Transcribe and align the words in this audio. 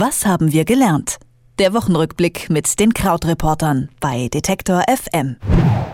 Was 0.00 0.24
haben 0.24 0.52
wir 0.52 0.64
gelernt? 0.64 1.17
Der 1.58 1.74
Wochenrückblick 1.74 2.50
mit 2.50 2.78
den 2.78 2.94
Krautreportern 2.94 3.88
bei 3.98 4.28
Detektor 4.28 4.84
FM. 4.88 5.38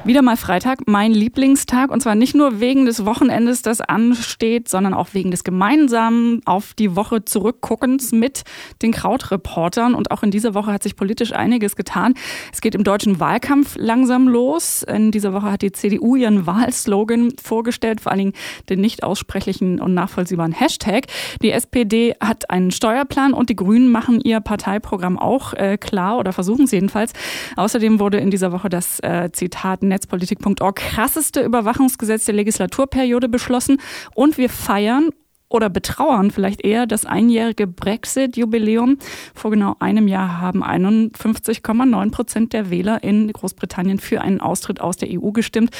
Wieder 0.06 0.20
mal 0.20 0.36
Freitag, 0.36 0.80
mein 0.86 1.12
Lieblingstag. 1.12 1.90
Und 1.90 2.02
zwar 2.02 2.14
nicht 2.14 2.34
nur 2.34 2.60
wegen 2.60 2.84
des 2.84 3.06
Wochenendes, 3.06 3.62
das 3.62 3.80
ansteht, 3.80 4.68
sondern 4.68 4.92
auch 4.92 5.08
wegen 5.12 5.30
des 5.30 5.44
gemeinsamen 5.44 6.42
auf 6.44 6.74
die 6.74 6.94
Woche 6.94 7.24
zurückguckens 7.24 8.12
mit 8.12 8.42
den 8.82 8.92
Krautreportern. 8.92 9.94
Und 9.94 10.10
auch 10.10 10.22
in 10.22 10.30
dieser 10.30 10.52
Woche 10.52 10.70
hat 10.70 10.82
sich 10.82 10.96
politisch 10.96 11.32
einiges 11.32 11.74
getan. 11.74 12.12
Es 12.52 12.60
geht 12.60 12.74
im 12.74 12.84
deutschen 12.84 13.18
Wahlkampf 13.18 13.76
langsam 13.78 14.28
los. 14.28 14.82
In 14.82 15.10
dieser 15.10 15.32
Woche 15.32 15.50
hat 15.50 15.62
die 15.62 15.72
CDU 15.72 16.16
ihren 16.16 16.46
Wahlslogan 16.46 17.32
vorgestellt, 17.42 18.02
vor 18.02 18.12
allen 18.12 18.18
Dingen 18.18 18.32
den 18.68 18.82
nicht 18.82 19.02
aussprechlichen 19.02 19.80
und 19.80 19.94
nachvollziehbaren 19.94 20.52
Hashtag. 20.52 21.06
Die 21.40 21.50
SPD 21.50 22.14
hat 22.20 22.50
einen 22.50 22.72
Steuerplan 22.72 23.32
und 23.32 23.48
die 23.48 23.56
Grünen 23.56 23.90
machen 23.90 24.20
ihr 24.20 24.40
Parteiprogramm 24.40 25.18
auch 25.18 25.53
äh, 25.56 25.78
klar 25.78 26.18
oder 26.18 26.32
versuchen 26.32 26.64
es 26.64 26.70
jedenfalls. 26.70 27.12
Außerdem 27.56 28.00
wurde 28.00 28.18
in 28.18 28.30
dieser 28.30 28.52
Woche 28.52 28.68
das 28.68 29.00
äh, 29.00 29.30
Zitat 29.32 29.82
netzpolitik.org 29.82 30.76
krasseste 30.76 31.42
Überwachungsgesetz 31.42 32.24
der 32.24 32.34
Legislaturperiode 32.34 33.28
beschlossen 33.28 33.80
und 34.14 34.38
wir 34.38 34.48
feiern 34.48 35.10
oder 35.54 35.70
betrauern 35.70 36.32
vielleicht 36.32 36.64
eher 36.64 36.84
das 36.86 37.06
einjährige 37.06 37.68
Brexit-Jubiläum. 37.68 38.98
Vor 39.34 39.52
genau 39.52 39.76
einem 39.78 40.08
Jahr 40.08 40.40
haben 40.40 40.64
51,9 40.64 42.10
Prozent 42.10 42.52
der 42.52 42.70
Wähler 42.70 43.04
in 43.04 43.32
Großbritannien 43.32 44.00
für 44.00 44.20
einen 44.20 44.40
Austritt 44.40 44.80
aus 44.80 44.96
der 44.96 45.08
EU 45.12 45.30
gestimmt. 45.30 45.70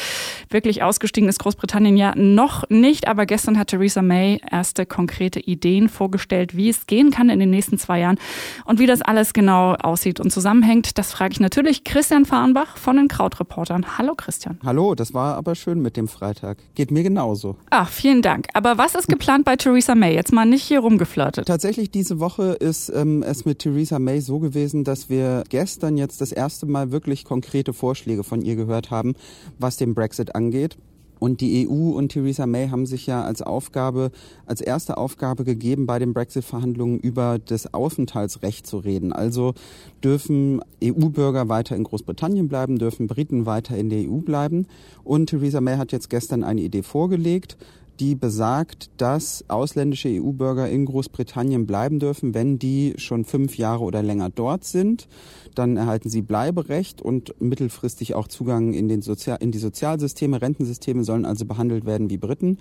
Wirklich 0.49 0.85
ausgestiegen 0.85 1.29
ist 1.29 1.41
Großbritannien 1.41 1.97
ja 1.97 2.15
noch 2.15 2.63
nicht, 2.71 3.09
aber 3.09 3.27
gestern 3.27 3.59
hat 3.59 3.69
Theresa 3.69 4.01
May 4.01 4.41
erste 4.49 4.87
konkrete 4.87 5.41
Ideen 5.41 5.89
vorgestellt, 5.89 6.57
wie 6.57 6.69
es 6.69 6.87
gehen 6.87 7.11
kann 7.11 7.29
in 7.29 7.41
den 7.41 7.51
nächsten 7.51 7.77
zwei 7.77 7.99
Jahren 7.99 8.19
und 8.65 8.79
wie 8.79 8.87
das 8.87 9.03
alles 9.03 9.33
genau 9.33 9.75
aussieht 9.75 10.21
und 10.21 10.31
zusammenhängt. 10.31 10.99
Das 10.99 11.13
frage 11.13 11.33
ich 11.33 11.41
natürlich 11.41 11.83
Christian 11.83 12.27
Fahrenbach 12.27 12.77
von 12.77 12.97
den 12.97 13.09
Krautreportern. 13.09 13.99
Hallo 13.99 14.15
Christian. 14.15 14.61
Hallo, 14.65 14.95
das 14.95 15.15
war 15.15 15.35
aber 15.35 15.57
schön 15.57 15.83
mit 15.83 15.97
dem 15.97 16.07
Freitag. 16.07 16.59
Geht 16.77 16.93
mir 16.93 17.03
genauso. 17.03 17.57
Ach, 17.71 17.89
vielen 17.89 18.23
Dank. 18.23 18.47
Aber 18.55 18.79
was 18.79 18.95
ist 18.95 19.09
geplant 19.09 19.45
bei 19.45 19.57
Theresa 19.65 19.95
May? 19.95 20.15
Jetzt 20.15 20.31
mal 20.31 20.45
nicht 20.45 20.63
hier 20.63 20.81
rumgeflirtet. 20.81 21.49
Tatsächlich 21.49 21.91
diese 21.91 22.21
Woche 22.21 22.53
ist 22.53 22.91
ähm, 22.95 23.23
es 23.23 23.47
mit 23.47 23.61
Theresa 23.61 23.99
May 23.99 24.21
so 24.21 24.39
gewesen, 24.39 24.85
dass 24.85 25.09
wir 25.09 25.43
gestern 25.49 25.97
jetzt 25.97 26.21
das 26.21 26.33
erste 26.33 26.67
Mal 26.67 26.91
wirklich 26.91 27.25
konkrete 27.25 27.73
Vorschläge 27.73 28.25
von 28.25 28.43
ihr 28.43 28.57
gehört 28.57 28.91
haben, 28.91 29.15
was 29.59 29.79
den 29.79 29.95
Brexit 29.95 30.35
angeht. 30.35 30.77
Und 31.19 31.41
die 31.41 31.67
EU 31.67 31.93
und 31.97 32.11
Theresa 32.11 32.47
May 32.47 32.69
haben 32.69 32.85
sich 32.85 33.07
ja 33.07 33.25
als 33.25 33.41
Aufgabe, 33.41 34.11
als 34.45 34.61
erste 34.61 34.99
Aufgabe 34.99 35.45
gegeben, 35.45 35.87
bei 35.87 35.99
den 35.99 36.13
Brexit-Verhandlungen 36.13 36.99
über 36.99 37.39
das 37.39 37.73
Aufenthaltsrecht 37.73 38.67
zu 38.67 38.77
reden. 38.77 39.15
Also 39.15 39.55
dürfen 40.03 40.61
EU-Bürger 40.83 41.49
weiter 41.49 41.75
in 41.75 41.85
Großbritannien 41.85 42.49
bleiben, 42.49 42.79
dürfen 42.79 43.07
Briten 43.07 43.47
weiter 43.47 43.79
in 43.79 43.89
der 43.89 44.01
EU 44.01 44.19
bleiben. 44.19 44.67
Und 45.05 45.31
Theresa 45.31 45.63
May 45.63 45.79
hat 45.79 45.93
jetzt 45.93 46.11
gestern 46.11 46.45
eine 46.45 46.61
Idee 46.61 46.83
vorgelegt, 46.83 47.57
die 48.01 48.15
besagt, 48.15 48.91
dass 48.97 49.45
ausländische 49.49 50.09
EU-Bürger 50.09 50.69
in 50.69 50.85
Großbritannien 50.85 51.67
bleiben 51.67 51.99
dürfen, 51.99 52.35
wenn 52.35 52.59
die 52.59 52.95
schon 52.97 53.25
fünf 53.25 53.57
Jahre 53.57 53.85
oder 53.85 54.03
länger 54.03 54.31
dort 54.31 54.65
sind. 54.65 55.09
Dann 55.55 55.77
erhalten 55.77 56.09
sie 56.09 56.23
Bleiberecht 56.23 57.01
und 57.01 57.41
mittelfristig 57.41 58.15
auch 58.15 58.29
Zugang 58.29 58.73
in, 58.73 58.89
den 58.89 59.03
Sozial 59.03 59.39
in 59.41 59.53
die 59.53 59.59
Sozialsysteme. 59.59 60.43
Rentensysteme 60.43 61.05
sollen 61.05 61.25
also 61.25 61.45
behandelt 61.45 61.85
werden 61.85 62.11
wie 62.11 62.19
Briten. 62.19 62.59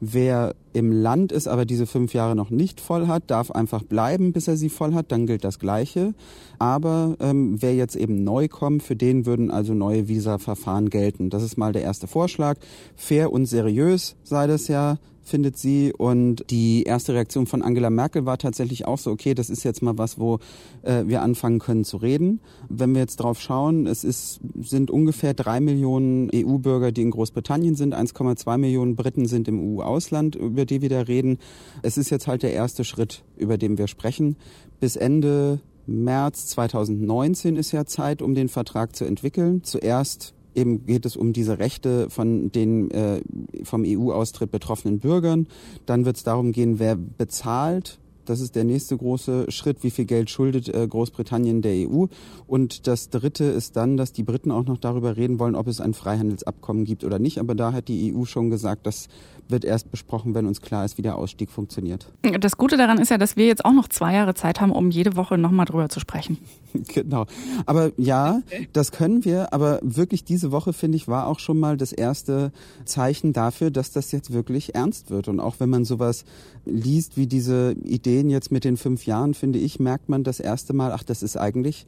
Wer 0.00 0.54
im 0.72 0.92
Land 0.92 1.32
ist, 1.32 1.48
aber 1.48 1.64
diese 1.64 1.86
fünf 1.86 2.14
Jahre 2.14 2.34
noch 2.34 2.50
nicht 2.50 2.80
voll 2.80 3.06
hat, 3.06 3.30
darf 3.30 3.50
einfach 3.50 3.82
bleiben, 3.82 4.32
bis 4.32 4.48
er 4.48 4.56
sie 4.56 4.68
voll 4.68 4.92
hat. 4.94 5.12
Dann 5.12 5.26
gilt 5.26 5.44
das 5.44 5.58
Gleiche. 5.58 6.14
Aber 6.58 7.16
ähm, 7.20 7.62
wer 7.62 7.74
jetzt 7.74 7.96
eben 7.96 8.24
neu 8.24 8.48
kommt, 8.48 8.82
für 8.82 8.96
den 8.96 9.26
würden 9.26 9.50
also 9.50 9.74
neue 9.74 10.08
Visa-Verfahren 10.08 10.90
gelten. 10.90 11.30
Das 11.30 11.42
ist 11.42 11.56
mal 11.56 11.72
der 11.72 11.82
erste 11.82 12.06
Vorschlag. 12.06 12.58
Fair 12.96 13.32
und 13.32 13.46
seriös 13.46 14.16
sei 14.24 14.46
das 14.46 14.68
ja 14.68 14.98
findet 15.24 15.56
sie. 15.56 15.92
Und 15.92 16.44
die 16.50 16.84
erste 16.84 17.14
Reaktion 17.14 17.46
von 17.46 17.62
Angela 17.62 17.90
Merkel 17.90 18.26
war 18.26 18.38
tatsächlich 18.38 18.86
auch 18.86 18.98
so, 18.98 19.10
okay, 19.10 19.34
das 19.34 19.50
ist 19.50 19.64
jetzt 19.64 19.82
mal 19.82 19.98
was, 19.98 20.18
wo 20.18 20.38
äh, 20.82 21.04
wir 21.06 21.22
anfangen 21.22 21.58
können 21.58 21.84
zu 21.84 21.96
reden. 21.96 22.40
Wenn 22.68 22.94
wir 22.94 23.00
jetzt 23.00 23.16
drauf 23.16 23.40
schauen, 23.40 23.86
es 23.86 24.04
ist, 24.04 24.40
sind 24.60 24.90
ungefähr 24.90 25.34
drei 25.34 25.60
Millionen 25.60 26.30
EU-Bürger, 26.32 26.92
die 26.92 27.02
in 27.02 27.10
Großbritannien 27.10 27.74
sind, 27.74 27.94
1,2 27.94 28.58
Millionen 28.58 28.96
Briten 28.96 29.26
sind 29.26 29.48
im 29.48 29.78
EU-Ausland, 29.78 30.36
über 30.36 30.64
die 30.64 30.82
wir 30.82 30.88
da 30.88 31.00
reden. 31.00 31.38
Es 31.82 31.96
ist 31.96 32.10
jetzt 32.10 32.26
halt 32.26 32.42
der 32.42 32.52
erste 32.52 32.84
Schritt, 32.84 33.24
über 33.36 33.58
den 33.58 33.78
wir 33.78 33.88
sprechen. 33.88 34.36
Bis 34.80 34.96
Ende 34.96 35.60
März 35.86 36.46
2019 36.48 37.56
ist 37.56 37.72
ja 37.72 37.84
Zeit, 37.84 38.22
um 38.22 38.34
den 38.34 38.48
Vertrag 38.48 38.96
zu 38.96 39.04
entwickeln. 39.04 39.62
Zuerst 39.64 40.33
Eben 40.54 40.86
geht 40.86 41.06
es 41.06 41.16
um 41.16 41.32
diese 41.32 41.58
Rechte 41.58 42.10
von 42.10 42.50
den 42.52 42.90
äh, 42.90 43.20
vom 43.64 43.84
EU-Austritt 43.86 44.50
betroffenen 44.50 44.98
Bürgern. 44.98 45.46
Dann 45.86 46.04
wird 46.04 46.16
es 46.16 46.22
darum 46.22 46.52
gehen, 46.52 46.78
wer 46.78 46.96
bezahlt 46.96 47.98
das 48.24 48.40
ist 48.40 48.54
der 48.54 48.64
nächste 48.64 48.96
große 48.96 49.50
Schritt. 49.50 49.82
Wie 49.82 49.90
viel 49.90 50.06
Geld 50.06 50.30
schuldet 50.30 50.68
äh, 50.68 50.86
Großbritannien 50.86 51.62
der 51.62 51.88
EU? 51.88 52.06
Und 52.46 52.86
das 52.86 53.10
dritte 53.10 53.44
ist 53.44 53.76
dann, 53.76 53.96
dass 53.96 54.12
die 54.12 54.22
Briten 54.22 54.50
auch 54.50 54.64
noch 54.64 54.78
darüber 54.78 55.16
reden 55.16 55.38
wollen, 55.38 55.54
ob 55.54 55.66
es 55.66 55.80
ein 55.80 55.94
Freihandelsabkommen 55.94 56.84
gibt 56.84 57.04
oder 57.04 57.18
nicht. 57.18 57.38
Aber 57.38 57.54
da 57.54 57.72
hat 57.72 57.88
die 57.88 58.14
EU 58.14 58.24
schon 58.24 58.50
gesagt, 58.50 58.86
das 58.86 59.08
wird 59.48 59.64
erst 59.64 59.90
besprochen, 59.90 60.34
wenn 60.34 60.46
uns 60.46 60.60
klar 60.60 60.84
ist, 60.84 60.98
wie 60.98 61.02
der 61.02 61.16
Ausstieg 61.16 61.50
funktioniert. 61.50 62.06
Das 62.40 62.56
Gute 62.56 62.76
daran 62.76 62.98
ist 62.98 63.10
ja, 63.10 63.18
dass 63.18 63.36
wir 63.36 63.46
jetzt 63.46 63.64
auch 63.64 63.72
noch 63.72 63.88
zwei 63.88 64.14
Jahre 64.14 64.34
Zeit 64.34 64.60
haben, 64.60 64.72
um 64.72 64.90
jede 64.90 65.16
Woche 65.16 65.38
nochmal 65.38 65.66
drüber 65.66 65.88
zu 65.88 66.00
sprechen. 66.00 66.38
Genau. 66.88 67.26
Aber 67.66 67.92
ja, 67.96 68.40
das 68.72 68.90
können 68.90 69.24
wir. 69.24 69.52
Aber 69.52 69.78
wirklich 69.82 70.24
diese 70.24 70.50
Woche, 70.50 70.72
finde 70.72 70.96
ich, 70.96 71.06
war 71.06 71.28
auch 71.28 71.38
schon 71.38 71.60
mal 71.60 71.76
das 71.76 71.92
erste 71.92 72.50
Zeichen 72.84 73.32
dafür, 73.32 73.70
dass 73.70 73.92
das 73.92 74.10
jetzt 74.10 74.32
wirklich 74.32 74.74
ernst 74.74 75.08
wird. 75.08 75.28
Und 75.28 75.38
auch 75.38 75.60
wenn 75.60 75.70
man 75.70 75.84
sowas 75.84 76.24
liest 76.64 77.16
wie 77.16 77.28
diese 77.28 77.76
Ideen 77.84 78.28
jetzt 78.28 78.50
mit 78.50 78.64
den 78.64 78.76
fünf 78.76 79.06
Jahren, 79.06 79.34
finde 79.34 79.60
ich, 79.60 79.78
merkt 79.78 80.08
man 80.08 80.24
das 80.24 80.40
erste 80.40 80.72
Mal, 80.72 80.90
ach, 80.90 81.04
das 81.04 81.22
ist 81.22 81.36
eigentlich 81.36 81.86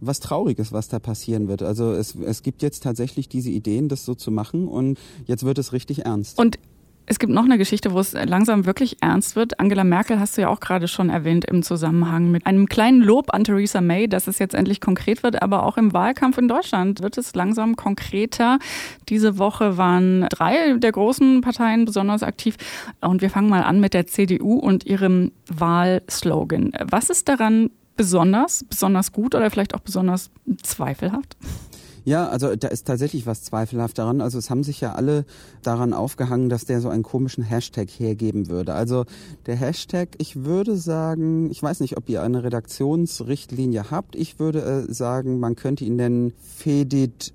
was 0.00 0.20
Trauriges, 0.20 0.72
was 0.72 0.88
da 0.88 0.98
passieren 0.98 1.48
wird. 1.48 1.62
Also 1.62 1.92
es, 1.92 2.14
es 2.14 2.42
gibt 2.42 2.62
jetzt 2.62 2.82
tatsächlich 2.82 3.28
diese 3.28 3.50
Ideen, 3.50 3.88
das 3.88 4.04
so 4.04 4.14
zu 4.14 4.30
machen 4.30 4.68
und 4.68 4.98
jetzt 5.26 5.44
wird 5.44 5.58
es 5.58 5.72
richtig 5.72 6.04
ernst. 6.04 6.38
Und 6.38 6.58
es 7.08 7.18
gibt 7.18 7.32
noch 7.32 7.44
eine 7.44 7.56
Geschichte, 7.56 7.92
wo 7.92 8.00
es 8.00 8.12
langsam 8.12 8.66
wirklich 8.66 8.98
ernst 9.00 9.34
wird. 9.34 9.58
Angela 9.58 9.82
Merkel 9.82 10.20
hast 10.20 10.36
du 10.36 10.42
ja 10.42 10.48
auch 10.48 10.60
gerade 10.60 10.88
schon 10.88 11.08
erwähnt 11.08 11.46
im 11.46 11.62
Zusammenhang 11.62 12.30
mit 12.30 12.46
einem 12.46 12.66
kleinen 12.66 13.00
Lob 13.00 13.32
an 13.32 13.44
Theresa 13.44 13.80
May, 13.80 14.08
dass 14.08 14.26
es 14.26 14.38
jetzt 14.38 14.54
endlich 14.54 14.82
konkret 14.82 15.22
wird, 15.22 15.40
aber 15.40 15.62
auch 15.64 15.78
im 15.78 15.94
Wahlkampf 15.94 16.36
in 16.36 16.48
Deutschland 16.48 17.02
wird 17.02 17.16
es 17.16 17.34
langsam 17.34 17.76
konkreter. 17.76 18.58
Diese 19.08 19.38
Woche 19.38 19.78
waren 19.78 20.26
drei 20.28 20.74
der 20.74 20.92
großen 20.92 21.40
Parteien 21.40 21.86
besonders 21.86 22.22
aktiv 22.22 22.56
und 23.00 23.22
wir 23.22 23.30
fangen 23.30 23.48
mal 23.48 23.62
an 23.62 23.80
mit 23.80 23.94
der 23.94 24.06
CDU 24.06 24.58
und 24.58 24.84
ihrem 24.84 25.32
Wahlslogan. 25.48 26.72
Was 26.90 27.08
ist 27.08 27.28
daran 27.28 27.70
besonders, 27.96 28.64
besonders 28.64 29.12
gut 29.12 29.34
oder 29.34 29.50
vielleicht 29.50 29.74
auch 29.74 29.80
besonders 29.80 30.30
zweifelhaft? 30.62 31.36
Ja, 32.08 32.26
also 32.26 32.56
da 32.56 32.68
ist 32.68 32.86
tatsächlich 32.86 33.26
was 33.26 33.42
zweifelhaft 33.42 33.98
daran. 33.98 34.22
Also 34.22 34.38
es 34.38 34.48
haben 34.48 34.64
sich 34.64 34.80
ja 34.80 34.94
alle 34.94 35.26
daran 35.62 35.92
aufgehangen, 35.92 36.48
dass 36.48 36.64
der 36.64 36.80
so 36.80 36.88
einen 36.88 37.02
komischen 37.02 37.44
Hashtag 37.44 37.90
hergeben 37.90 38.48
würde. 38.48 38.72
Also 38.72 39.04
der 39.44 39.56
Hashtag, 39.56 40.16
ich 40.16 40.46
würde 40.46 40.78
sagen, 40.78 41.50
ich 41.50 41.62
weiß 41.62 41.80
nicht, 41.80 41.98
ob 41.98 42.08
ihr 42.08 42.22
eine 42.22 42.44
Redaktionsrichtlinie 42.44 43.90
habt. 43.90 44.16
Ich 44.16 44.38
würde 44.38 44.86
äh, 44.88 44.90
sagen, 44.90 45.38
man 45.38 45.54
könnte 45.54 45.84
ihn 45.84 45.96
nennen 45.96 46.32
Fedit 46.40 47.34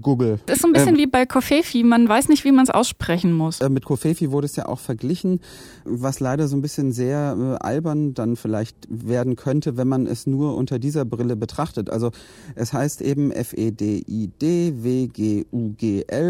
Google. 0.00 0.38
Das 0.46 0.56
ist 0.56 0.62
so 0.62 0.68
ein 0.68 0.72
bisschen 0.72 0.94
ähm, 0.94 0.98
wie 0.98 1.06
bei 1.06 1.26
Kofefi, 1.26 1.82
man 1.82 2.08
weiß 2.08 2.28
nicht, 2.28 2.44
wie 2.44 2.52
man 2.52 2.62
es 2.64 2.70
aussprechen 2.70 3.32
muss. 3.32 3.60
Äh, 3.60 3.68
mit 3.68 3.84
Kofefi 3.84 4.30
wurde 4.30 4.46
es 4.46 4.54
ja 4.56 4.64
auch 4.66 4.78
verglichen, 4.78 5.40
was 5.84 6.20
leider 6.20 6.48
so 6.48 6.56
ein 6.56 6.62
bisschen 6.62 6.92
sehr 6.92 7.36
äh, 7.38 7.56
albern 7.64 8.14
dann 8.14 8.36
vielleicht 8.36 8.76
werden 8.88 9.36
könnte, 9.36 9.76
wenn 9.76 9.88
man 9.88 10.06
es 10.06 10.26
nur 10.26 10.56
unter 10.56 10.78
dieser 10.78 11.04
Brille 11.04 11.36
betrachtet. 11.36 11.90
Also 11.90 12.12
es 12.54 12.72
heißt 12.72 13.02
eben 13.02 13.32
F-E-D-I-D-W-G-U-G-L 13.32 14.06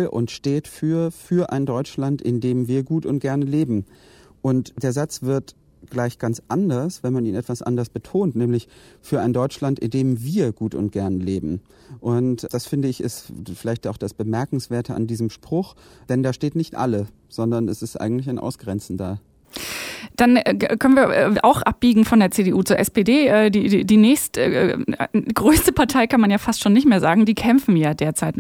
und 0.07 0.31
steht 0.31 0.69
für 0.69 1.11
für 1.11 1.51
ein 1.51 1.67
Deutschland, 1.67 2.23
in 2.23 2.41
dem 2.41 2.69
wir 2.69 2.85
gut 2.85 3.05
und 3.05 3.19
gerne 3.21 3.45
leben. 3.45 3.85
Und 4.43 4.75
der 4.83 4.93
Satz 4.93 5.23
wird 5.23 5.55
gleich 5.91 6.19
ganz 6.19 6.43
anders, 6.49 7.03
wenn 7.03 7.13
man 7.13 7.25
ihn 7.25 7.35
etwas 7.35 7.63
anders 7.63 7.89
betont, 7.89 8.37
nämlich 8.37 8.69
für 9.01 9.21
ein 9.21 9.33
Deutschland, 9.33 9.79
in 9.79 9.91
dem 9.91 10.23
wir 10.23 10.53
gut 10.53 10.75
und 10.75 10.93
gern 10.93 11.21
leben. 11.21 11.61
Und 12.01 12.47
das 12.53 12.67
finde 12.67 12.89
ich 12.89 13.03
ist 13.03 13.33
vielleicht 13.55 13.87
auch 13.87 13.97
das 13.97 14.15
Bemerkenswerte 14.15 14.95
an 14.95 15.07
diesem 15.07 15.31
Spruch, 15.31 15.75
denn 16.09 16.23
da 16.23 16.33
steht 16.33 16.57
nicht 16.57 16.75
alle, 16.75 17.07
sondern 17.29 17.69
es 17.69 17.83
ist 17.83 18.01
eigentlich 18.01 18.29
ein 18.29 18.39
Ausgrenzen 18.39 18.97
da. 18.97 19.21
Dann 20.17 20.37
äh, 20.37 20.55
können 20.79 20.97
wir 20.97 21.11
äh, 21.11 21.35
auch 21.43 21.63
abbiegen 21.63 22.05
von 22.05 22.21
der 22.21 22.31
CDU 22.31 22.63
zur 22.63 22.79
SPD. 22.79 23.27
Äh, 23.27 23.51
die, 23.51 23.69
die, 23.69 23.85
die 23.85 23.97
nächst 23.97 24.39
äh, 24.39 24.77
größte 25.35 25.73
Partei 25.73 26.07
kann 26.07 26.21
man 26.21 26.31
ja 26.31 26.39
fast 26.39 26.63
schon 26.63 26.73
nicht 26.73 26.87
mehr 26.87 27.01
sagen. 27.01 27.25
Die 27.25 27.35
kämpfen 27.35 27.77
ja 27.77 27.95
derzeit 27.95 28.37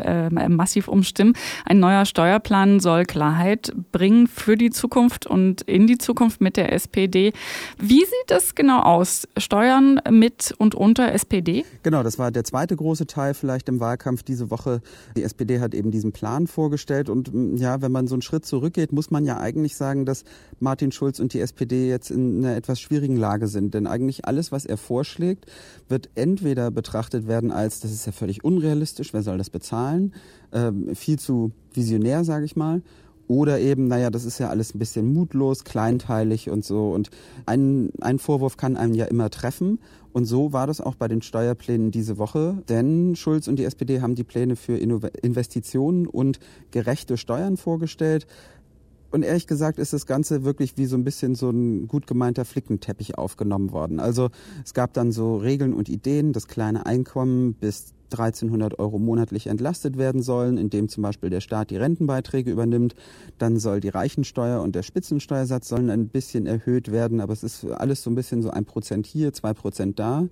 massiv 0.48 0.88
um 0.88 1.02
Stimmen. 1.02 1.34
Ein 1.64 1.80
neuer 1.80 2.04
Steuerplan 2.04 2.80
soll 2.80 3.04
Klarheit 3.04 3.72
bringen 3.92 4.26
für 4.26 4.56
die 4.56 4.70
Zukunft 4.70 5.26
und 5.26 5.62
in 5.62 5.86
die 5.86 5.98
Zukunft 5.98 6.40
mit 6.40 6.56
der 6.56 6.72
SPD. 6.72 7.32
Wie 7.78 8.00
sieht 8.00 8.28
das 8.28 8.54
genau 8.54 8.80
aus? 8.80 9.28
Steuern 9.36 10.00
mit 10.10 10.54
und 10.58 10.74
unter 10.74 11.12
SPD? 11.12 11.64
Genau, 11.82 12.02
das 12.02 12.18
war 12.18 12.30
der 12.30 12.44
zweite 12.44 12.76
große 12.76 13.06
Teil 13.06 13.34
vielleicht 13.34 13.68
im 13.68 13.80
Wahlkampf 13.80 14.22
diese 14.22 14.50
Woche. 14.50 14.80
Die 15.16 15.22
SPD 15.22 15.60
hat 15.60 15.74
eben 15.74 15.90
diesen 15.90 16.12
Plan 16.12 16.46
vorgestellt 16.46 17.08
und 17.08 17.30
ja, 17.58 17.82
wenn 17.82 17.92
man 17.92 18.06
so 18.06 18.14
einen 18.14 18.22
Schritt 18.22 18.46
zurückgeht, 18.46 18.92
muss 18.92 19.10
man 19.10 19.24
ja 19.24 19.38
eigentlich 19.38 19.76
sagen, 19.76 20.06
dass 20.06 20.24
Martin 20.60 20.92
Schulz 20.92 21.20
und 21.20 21.32
die 21.34 21.40
SPD 21.40 21.65
jetzt 21.72 22.10
in 22.10 22.44
einer 22.44 22.56
etwas 22.56 22.80
schwierigen 22.80 23.16
Lage 23.16 23.48
sind. 23.48 23.74
Denn 23.74 23.86
eigentlich 23.86 24.24
alles, 24.26 24.52
was 24.52 24.66
er 24.66 24.76
vorschlägt, 24.76 25.46
wird 25.88 26.10
entweder 26.14 26.70
betrachtet 26.70 27.26
werden 27.26 27.50
als, 27.50 27.80
das 27.80 27.92
ist 27.92 28.06
ja 28.06 28.12
völlig 28.12 28.44
unrealistisch, 28.44 29.12
wer 29.12 29.22
soll 29.22 29.38
das 29.38 29.50
bezahlen? 29.50 30.14
Ähm, 30.52 30.94
viel 30.94 31.18
zu 31.18 31.52
visionär, 31.72 32.24
sage 32.24 32.44
ich 32.44 32.56
mal. 32.56 32.82
Oder 33.28 33.58
eben, 33.58 33.88
naja, 33.88 34.10
das 34.10 34.24
ist 34.24 34.38
ja 34.38 34.50
alles 34.50 34.74
ein 34.74 34.78
bisschen 34.78 35.12
mutlos, 35.12 35.64
kleinteilig 35.64 36.48
und 36.48 36.64
so. 36.64 36.90
Und 36.90 37.10
ein, 37.44 37.90
ein 38.00 38.18
Vorwurf 38.18 38.56
kann 38.56 38.76
einen 38.76 38.94
ja 38.94 39.06
immer 39.06 39.30
treffen. 39.30 39.80
Und 40.12 40.26
so 40.26 40.52
war 40.52 40.66
das 40.66 40.80
auch 40.80 40.94
bei 40.94 41.08
den 41.08 41.22
Steuerplänen 41.22 41.90
diese 41.90 42.18
Woche. 42.18 42.62
Denn 42.68 43.16
Schulz 43.16 43.48
und 43.48 43.58
die 43.58 43.64
SPD 43.64 44.00
haben 44.00 44.14
die 44.14 44.24
Pläne 44.24 44.56
für 44.56 44.78
Investitionen 44.78 46.06
und 46.06 46.38
gerechte 46.70 47.16
Steuern 47.16 47.56
vorgestellt. 47.56 48.26
Und 49.16 49.22
ehrlich 49.22 49.46
gesagt 49.46 49.78
ist 49.78 49.94
das 49.94 50.04
Ganze 50.04 50.44
wirklich 50.44 50.76
wie 50.76 50.84
so 50.84 50.94
ein 50.94 51.02
bisschen 51.02 51.34
so 51.34 51.48
ein 51.48 51.88
gut 51.88 52.06
gemeinter 52.06 52.44
Flickenteppich 52.44 53.16
aufgenommen 53.16 53.72
worden. 53.72 53.98
Also 53.98 54.28
es 54.62 54.74
gab 54.74 54.92
dann 54.92 55.10
so 55.10 55.38
Regeln 55.38 55.72
und 55.72 55.88
Ideen, 55.88 56.34
das 56.34 56.48
kleine 56.48 56.84
Einkommen 56.84 57.54
bis 57.54 57.94
1300 58.12 58.78
Euro 58.78 58.98
monatlich 58.98 59.46
entlastet 59.46 59.96
werden 59.98 60.22
sollen, 60.22 60.58
indem 60.58 60.88
zum 60.88 61.02
Beispiel 61.02 61.30
der 61.30 61.40
Staat 61.40 61.70
die 61.70 61.76
Rentenbeiträge 61.76 62.50
übernimmt. 62.50 62.94
Dann 63.38 63.58
soll 63.58 63.80
die 63.80 63.88
Reichensteuer 63.88 64.62
und 64.62 64.74
der 64.74 64.82
Spitzensteuersatz 64.82 65.68
sollen 65.68 65.90
ein 65.90 66.08
bisschen 66.08 66.46
erhöht 66.46 66.90
werden, 66.92 67.20
aber 67.20 67.32
es 67.32 67.42
ist 67.42 67.64
alles 67.64 68.02
so 68.02 68.10
ein 68.10 68.14
bisschen 68.14 68.42
so 68.42 68.50
ein 68.50 68.64
Prozent 68.64 69.06
hier, 69.06 69.32
zwei 69.32 69.52
Prozent 69.54 69.98
da 69.98 70.26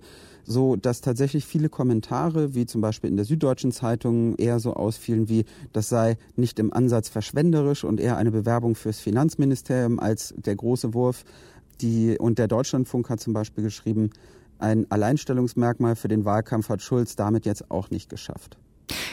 so 0.45 0.75
dass 0.75 1.01
tatsächlich 1.01 1.45
viele 1.45 1.69
Kommentare, 1.69 2.53
wie 2.53 2.65
zum 2.65 2.81
Beispiel 2.81 3.09
in 3.09 3.15
der 3.15 3.25
Süddeutschen 3.25 3.71
Zeitung, 3.71 4.35
eher 4.35 4.59
so 4.59 4.73
ausfielen 4.73 5.27
wie, 5.27 5.45
das 5.73 5.89
sei 5.89 6.17
nicht 6.35 6.59
im 6.59 6.71
Ansatz 6.71 7.09
verschwenderisch 7.09 7.83
und 7.83 7.99
eher 7.99 8.17
eine 8.17 8.31
Bewerbung 8.31 8.75
fürs 8.75 8.99
Finanzministerium 8.99 9.99
als 9.99 10.33
der 10.37 10.55
große 10.55 10.93
Wurf. 10.93 11.25
Die, 11.81 12.17
und 12.17 12.39
der 12.39 12.47
Deutschlandfunk 12.47 13.09
hat 13.09 13.19
zum 13.19 13.33
Beispiel 13.33 13.63
geschrieben, 13.63 14.11
ein 14.59 14.89
Alleinstellungsmerkmal 14.89 15.95
für 15.95 16.07
den 16.07 16.25
Wahlkampf 16.25 16.69
hat 16.69 16.81
Schulz 16.81 17.15
damit 17.15 17.45
jetzt 17.45 17.69
auch 17.71 17.89
nicht 17.89 18.09
geschafft. 18.09 18.57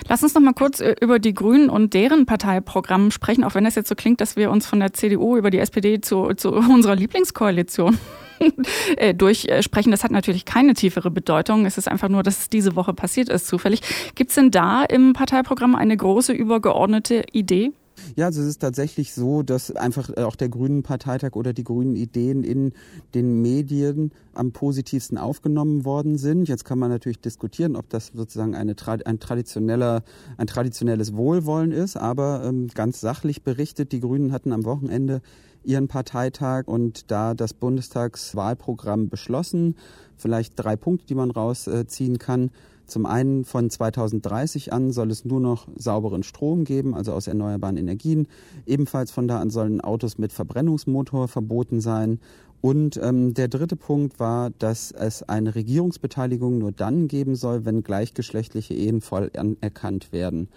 Lass 0.08 0.22
uns 0.22 0.34
noch 0.34 0.42
mal 0.42 0.52
kurz 0.52 0.80
äh, 0.80 0.94
über 1.00 1.18
die 1.18 1.34
Grünen 1.34 1.70
und 1.70 1.94
deren 1.94 2.26
Parteiprogramm 2.26 3.10
sprechen, 3.10 3.44
auch 3.44 3.54
wenn 3.54 3.66
es 3.66 3.74
jetzt 3.74 3.88
so 3.88 3.94
klingt, 3.94 4.20
dass 4.20 4.36
wir 4.36 4.50
uns 4.50 4.66
von 4.66 4.80
der 4.80 4.92
CDU 4.92 5.36
über 5.36 5.50
die 5.50 5.58
SPD 5.58 6.00
zu, 6.00 6.34
zu 6.34 6.52
unserer 6.52 6.94
Lieblingskoalition 6.94 7.98
äh, 8.96 9.14
durchsprechen. 9.14 9.90
Das 9.90 10.04
hat 10.04 10.10
natürlich 10.10 10.44
keine 10.44 10.74
tiefere 10.74 11.10
Bedeutung. 11.10 11.66
Es 11.66 11.78
ist 11.78 11.88
einfach 11.88 12.08
nur, 12.08 12.22
dass 12.22 12.40
es 12.40 12.50
diese 12.50 12.76
Woche 12.76 12.94
passiert 12.94 13.28
ist, 13.28 13.46
zufällig. 13.46 13.80
Gibt 14.14 14.30
es 14.30 14.34
denn 14.34 14.50
da 14.50 14.84
im 14.84 15.12
Parteiprogramm 15.12 15.74
eine 15.74 15.96
große 15.96 16.32
übergeordnete 16.32 17.24
Idee? 17.32 17.72
Ja, 18.16 18.26
also 18.26 18.42
es 18.42 18.48
ist 18.48 18.60
tatsächlich 18.60 19.12
so, 19.12 19.42
dass 19.42 19.70
einfach 19.74 20.16
auch 20.16 20.36
der 20.36 20.48
Grünen 20.48 20.82
Parteitag 20.82 21.32
oder 21.34 21.52
die 21.52 21.64
grünen 21.64 21.96
Ideen 21.96 22.44
in 22.44 22.72
den 23.14 23.42
Medien 23.42 24.12
am 24.34 24.52
positivsten 24.52 25.18
aufgenommen 25.18 25.84
worden 25.84 26.18
sind. 26.18 26.48
Jetzt 26.48 26.64
kann 26.64 26.78
man 26.78 26.90
natürlich 26.90 27.20
diskutieren, 27.20 27.76
ob 27.76 27.88
das 27.88 28.08
sozusagen 28.14 28.54
eine, 28.54 28.74
ein, 29.04 29.20
traditioneller, 29.20 30.02
ein 30.36 30.46
traditionelles 30.46 31.14
Wohlwollen 31.14 31.72
ist, 31.72 31.96
aber 31.96 32.44
ähm, 32.44 32.68
ganz 32.68 33.00
sachlich 33.00 33.42
berichtet, 33.42 33.92
die 33.92 34.00
Grünen 34.00 34.32
hatten 34.32 34.52
am 34.52 34.64
Wochenende 34.64 35.20
ihren 35.64 35.88
Parteitag 35.88 36.66
und 36.66 37.10
da 37.10 37.34
das 37.34 37.54
Bundestagswahlprogramm 37.54 39.08
beschlossen. 39.08 39.76
Vielleicht 40.16 40.54
drei 40.56 40.76
Punkte, 40.76 41.06
die 41.06 41.14
man 41.14 41.30
rausziehen 41.30 42.18
kann. 42.18 42.50
Zum 42.92 43.06
einen 43.06 43.46
von 43.46 43.70
2030 43.70 44.70
an 44.70 44.92
soll 44.92 45.10
es 45.10 45.24
nur 45.24 45.40
noch 45.40 45.66
sauberen 45.76 46.22
Strom 46.22 46.64
geben, 46.64 46.94
also 46.94 47.14
aus 47.14 47.26
erneuerbaren 47.26 47.78
Energien. 47.78 48.28
Ebenfalls 48.66 49.10
von 49.10 49.26
da 49.26 49.40
an 49.40 49.48
sollen 49.48 49.80
Autos 49.80 50.18
mit 50.18 50.30
Verbrennungsmotor 50.30 51.26
verboten 51.26 51.80
sein. 51.80 52.20
Und 52.60 53.00
ähm, 53.02 53.32
der 53.32 53.48
dritte 53.48 53.76
Punkt 53.76 54.20
war, 54.20 54.50
dass 54.50 54.90
es 54.90 55.22
eine 55.22 55.54
Regierungsbeteiligung 55.54 56.58
nur 56.58 56.70
dann 56.70 57.08
geben 57.08 57.34
soll, 57.34 57.64
wenn 57.64 57.82
gleichgeschlechtliche 57.82 58.74
Ehen 58.74 59.00
voll 59.00 59.30
anerkannt 59.34 60.12
werden. 60.12 60.48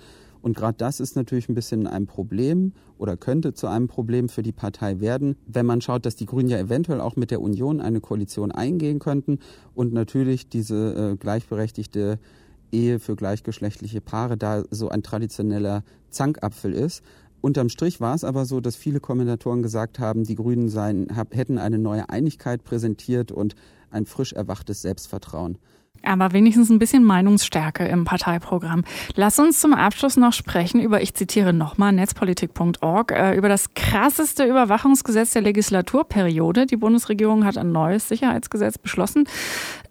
Und 0.45 0.55
gerade 0.55 0.77
das 0.77 0.99
ist 0.99 1.15
natürlich 1.15 1.49
ein 1.49 1.55
bisschen 1.55 1.87
ein 1.87 2.05
Problem 2.05 2.73
oder 2.99 3.17
könnte 3.17 3.55
zu 3.55 3.65
einem 3.65 3.87
Problem 3.87 4.29
für 4.29 4.43
die 4.43 4.51
Partei 4.51 4.99
werden, 4.99 5.37
wenn 5.47 5.65
man 5.65 5.81
schaut, 5.81 6.05
dass 6.05 6.15
die 6.15 6.27
Grünen 6.27 6.49
ja 6.49 6.59
eventuell 6.59 7.01
auch 7.01 7.15
mit 7.15 7.31
der 7.31 7.41
Union 7.41 7.81
eine 7.81 7.99
Koalition 7.99 8.51
eingehen 8.51 8.99
könnten 8.99 9.39
und 9.73 9.91
natürlich 9.91 10.47
diese 10.47 11.13
äh, 11.13 11.15
gleichberechtigte 11.15 12.19
Ehe 12.71 12.99
für 12.99 13.15
gleichgeschlechtliche 13.15 14.01
Paare 14.01 14.37
da 14.37 14.61
so 14.69 14.89
ein 14.89 15.01
traditioneller 15.01 15.83
Zankapfel 16.11 16.73
ist. 16.73 17.01
Unterm 17.41 17.69
Strich 17.69 17.99
war 17.99 18.13
es 18.13 18.23
aber 18.23 18.45
so, 18.45 18.61
dass 18.61 18.75
viele 18.75 18.99
Kommentatoren 18.99 19.63
gesagt 19.63 19.97
haben, 19.97 20.25
die 20.25 20.35
Grünen 20.35 20.69
seien, 20.69 21.07
hätten 21.31 21.57
eine 21.57 21.79
neue 21.79 22.07
Einigkeit 22.09 22.63
präsentiert 22.63 23.31
und 23.31 23.55
ein 23.89 24.05
frisch 24.05 24.33
erwachtes 24.33 24.83
Selbstvertrauen 24.83 25.57
aber 26.05 26.33
wenigstens 26.33 26.69
ein 26.69 26.79
bisschen 26.79 27.03
Meinungsstärke 27.03 27.85
im 27.85 28.05
Parteiprogramm. 28.05 28.83
Lass 29.15 29.39
uns 29.39 29.59
zum 29.59 29.73
Abschluss 29.73 30.17
noch 30.17 30.33
sprechen 30.33 30.79
über, 30.79 31.01
ich 31.01 31.13
zitiere 31.13 31.53
nochmal, 31.53 31.93
netzpolitik.org, 31.93 33.11
äh, 33.11 33.35
über 33.35 33.49
das 33.49 33.73
krasseste 33.73 34.45
Überwachungsgesetz 34.45 35.31
der 35.31 35.41
Legislaturperiode. 35.41 36.65
Die 36.65 36.77
Bundesregierung 36.77 37.45
hat 37.45 37.57
ein 37.57 37.71
neues 37.71 38.07
Sicherheitsgesetz 38.07 38.77
beschlossen. 38.77 39.25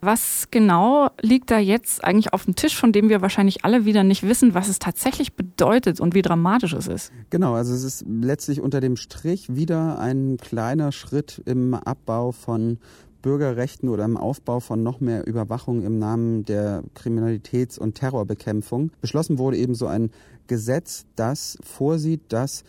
Was 0.00 0.48
genau 0.50 1.10
liegt 1.20 1.50
da 1.50 1.58
jetzt 1.58 2.04
eigentlich 2.04 2.32
auf 2.32 2.44
dem 2.44 2.56
Tisch, 2.56 2.76
von 2.76 2.92
dem 2.92 3.08
wir 3.08 3.22
wahrscheinlich 3.22 3.64
alle 3.64 3.84
wieder 3.84 4.04
nicht 4.04 4.22
wissen, 4.22 4.54
was 4.54 4.68
es 4.68 4.78
tatsächlich 4.78 5.34
bedeutet 5.34 6.00
und 6.00 6.14
wie 6.14 6.22
dramatisch 6.22 6.74
es 6.74 6.86
ist? 6.86 7.12
Genau, 7.30 7.54
also 7.54 7.74
es 7.74 7.84
ist 7.84 8.04
letztlich 8.06 8.60
unter 8.60 8.80
dem 8.80 8.96
Strich 8.96 9.54
wieder 9.54 9.98
ein 9.98 10.36
kleiner 10.36 10.92
Schritt 10.92 11.42
im 11.46 11.74
Abbau 11.74 12.32
von 12.32 12.78
Bürgerrechten 13.24 13.88
oder 13.88 14.04
im 14.04 14.18
Aufbau 14.18 14.60
von 14.60 14.82
noch 14.82 15.00
mehr 15.00 15.26
Überwachung 15.26 15.82
im 15.82 15.98
Namen 15.98 16.44
der 16.44 16.82
Kriminalitäts- 16.94 17.78
und 17.78 17.94
Terrorbekämpfung. 17.94 18.90
Beschlossen 19.00 19.38
wurde 19.38 19.56
eben 19.56 19.74
so 19.74 19.86
ein 19.86 20.10
Gesetz, 20.46 21.06
das 21.16 21.56
vorsieht, 21.62 22.20
dass 22.28 22.64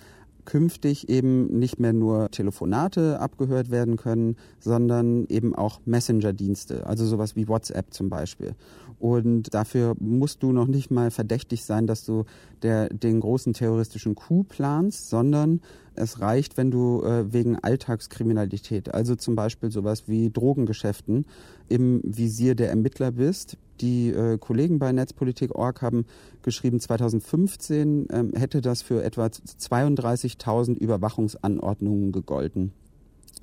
künftig 0.46 1.10
eben 1.10 1.48
nicht 1.60 1.78
mehr 1.80 1.92
nur 1.92 2.32
Telefonate 2.32 3.20
abgehört 3.20 3.70
werden 3.70 3.98
können, 3.98 4.38
sondern 4.60 5.26
eben 5.28 5.54
auch 5.54 5.82
Messenger-Dienste, 5.86 6.88
also 6.88 7.06
sowas 7.06 7.36
wie 7.36 7.50
WhatsApp 7.50 7.94
zum 7.94 8.10
Beispiel. 8.10 8.56
Und 8.98 9.54
dafür 9.54 9.96
musst 10.00 10.42
du 10.42 10.54
noch 10.54 10.68
nicht 10.68 10.90
mal 10.90 11.12
verdächtig 11.12 11.66
sein, 11.66 11.86
dass 11.86 12.06
du 12.06 12.24
der, 12.62 12.88
den 12.88 13.20
großen 13.20 13.52
terroristischen 13.52 14.16
Coup 14.16 14.48
planst, 14.48 15.10
sondern 15.10 15.60
es 15.96 16.20
reicht, 16.22 16.58
wenn 16.58 16.72
du 16.72 17.04
äh, 17.04 17.32
wegen 17.32 17.58
Alltagskriminalität, 17.58 18.94
also 18.94 19.16
zum 19.16 19.36
Beispiel 19.36 19.72
sowas 19.72 20.08
wie 20.08 20.30
Drogengeschäften, 20.30 21.26
im 21.70 22.02
Visier 22.04 22.56
der 22.56 22.70
Ermittler 22.70 23.12
bist. 23.12 23.58
Die 23.82 24.10
äh, 24.10 24.38
Kollegen 24.38 24.80
bei 24.80 24.92
Netzpolitik.org 24.92 25.82
haben 25.82 26.06
geschrieben, 26.42 26.80
2015 26.80 28.08
ähm, 28.12 28.34
hätte 28.36 28.62
das 28.62 28.82
für 28.82 29.04
etwa 29.04 29.26
32.000 29.26 30.78
Überwachungsanordnungen 30.78 32.12
gegolten. 32.12 32.72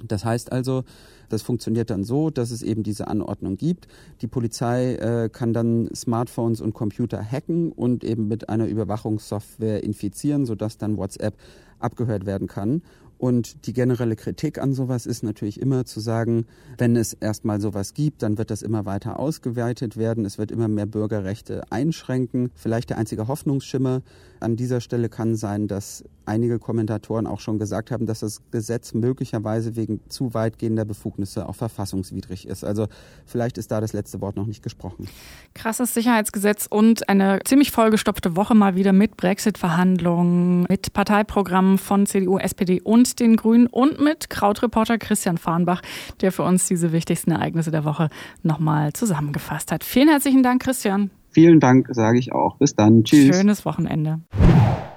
Das 0.04 0.24
heißt 0.24 0.52
also, 0.52 0.84
das 1.28 1.42
funktioniert 1.42 1.90
dann 1.90 2.04
so, 2.04 2.30
dass 2.30 2.50
es 2.50 2.62
eben 2.62 2.82
diese 2.82 3.08
Anordnung 3.08 3.56
gibt. 3.56 3.88
Die 4.20 4.26
Polizei 4.26 4.94
äh, 4.94 5.28
kann 5.30 5.52
dann 5.52 5.88
Smartphones 5.94 6.60
und 6.60 6.74
Computer 6.74 7.22
hacken 7.22 7.72
und 7.72 8.04
eben 8.04 8.28
mit 8.28 8.48
einer 8.48 8.66
Überwachungssoftware 8.66 9.82
infizieren, 9.82 10.44
sodass 10.44 10.78
dann 10.78 10.96
WhatsApp 10.96 11.34
abgehört 11.78 12.26
werden 12.26 12.48
kann. 12.48 12.82
Und 13.22 13.68
die 13.68 13.72
generelle 13.72 14.16
Kritik 14.16 14.58
an 14.58 14.74
sowas 14.74 15.06
ist 15.06 15.22
natürlich 15.22 15.60
immer 15.60 15.84
zu 15.84 16.00
sagen, 16.00 16.44
wenn 16.76 16.96
es 16.96 17.12
erstmal 17.12 17.60
sowas 17.60 17.94
gibt, 17.94 18.24
dann 18.24 18.36
wird 18.36 18.50
das 18.50 18.62
immer 18.62 18.84
weiter 18.84 19.20
ausgeweitet 19.20 19.96
werden. 19.96 20.24
Es 20.24 20.38
wird 20.38 20.50
immer 20.50 20.66
mehr 20.66 20.86
Bürgerrechte 20.86 21.62
einschränken. 21.70 22.50
Vielleicht 22.56 22.90
der 22.90 22.98
einzige 22.98 23.28
Hoffnungsschimmer 23.28 24.02
an 24.40 24.56
dieser 24.56 24.80
Stelle 24.80 25.08
kann 25.08 25.36
sein, 25.36 25.68
dass 25.68 26.02
einige 26.26 26.58
Kommentatoren 26.58 27.26
auch 27.26 27.40
schon 27.40 27.58
gesagt 27.58 27.90
haben, 27.90 28.06
dass 28.06 28.20
das 28.20 28.42
Gesetz 28.50 28.94
möglicherweise 28.94 29.76
wegen 29.76 30.00
zu 30.08 30.34
weitgehender 30.34 30.84
Befugnisse 30.84 31.48
auch 31.48 31.54
verfassungswidrig 31.54 32.46
ist. 32.46 32.64
Also 32.64 32.88
vielleicht 33.26 33.58
ist 33.58 33.70
da 33.70 33.80
das 33.80 33.92
letzte 33.92 34.20
Wort 34.20 34.36
noch 34.36 34.46
nicht 34.46 34.62
gesprochen. 34.62 35.08
Krasses 35.54 35.94
Sicherheitsgesetz 35.94 36.66
und 36.68 37.08
eine 37.08 37.40
ziemlich 37.44 37.70
vollgestopfte 37.70 38.36
Woche 38.36 38.54
mal 38.54 38.74
wieder 38.74 38.92
mit 38.92 39.16
Brexit-Verhandlungen, 39.16 40.66
mit 40.68 40.92
Parteiprogrammen 40.92 41.78
von 41.78 42.06
CDU, 42.06 42.38
SPD 42.38 42.80
und 42.80 43.11
mit 43.12 43.20
den 43.20 43.36
Grünen 43.36 43.66
und 43.66 44.00
mit 44.00 44.30
Krautreporter 44.30 44.96
Christian 44.96 45.36
Farnbach, 45.36 45.82
der 46.20 46.32
für 46.32 46.44
uns 46.44 46.66
diese 46.66 46.92
wichtigsten 46.92 47.30
Ereignisse 47.30 47.70
der 47.70 47.84
Woche 47.84 48.08
nochmal 48.42 48.92
zusammengefasst 48.94 49.70
hat. 49.70 49.84
Vielen 49.84 50.08
herzlichen 50.08 50.42
Dank, 50.42 50.62
Christian. 50.62 51.10
Vielen 51.30 51.60
Dank, 51.60 51.88
sage 51.90 52.18
ich 52.18 52.32
auch. 52.32 52.56
Bis 52.56 52.74
dann. 52.74 53.04
Tschüss. 53.04 53.36
Schönes 53.36 53.64
Wochenende. 53.64 54.20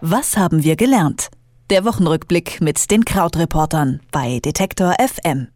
Was 0.01 0.37
haben 0.37 0.63
wir 0.63 0.75
gelernt? 0.75 1.29
Der 1.69 1.83
Wochenrückblick 1.83 2.61
mit 2.61 2.89
den 2.91 3.03
Krautreportern 3.03 3.99
bei 4.11 4.39
Detektor 4.39 4.93
FM. 4.99 5.47